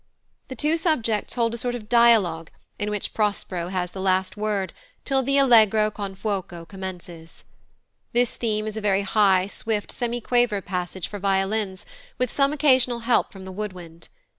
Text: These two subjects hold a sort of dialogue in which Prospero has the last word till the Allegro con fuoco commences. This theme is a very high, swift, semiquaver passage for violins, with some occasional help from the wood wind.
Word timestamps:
These 0.47 0.57
two 0.57 0.77
subjects 0.77 1.35
hold 1.35 1.53
a 1.53 1.57
sort 1.59 1.75
of 1.75 1.87
dialogue 1.87 2.49
in 2.79 2.89
which 2.89 3.13
Prospero 3.13 3.67
has 3.67 3.91
the 3.91 4.01
last 4.01 4.35
word 4.35 4.73
till 5.05 5.21
the 5.21 5.37
Allegro 5.37 5.91
con 5.91 6.15
fuoco 6.15 6.67
commences. 6.67 7.43
This 8.11 8.35
theme 8.35 8.65
is 8.65 8.75
a 8.75 8.81
very 8.81 9.03
high, 9.03 9.45
swift, 9.45 9.91
semiquaver 9.91 10.65
passage 10.65 11.07
for 11.07 11.19
violins, 11.19 11.85
with 12.17 12.31
some 12.31 12.51
occasional 12.51 13.01
help 13.01 13.31
from 13.31 13.45
the 13.45 13.51
wood 13.51 13.73
wind. 13.73 14.09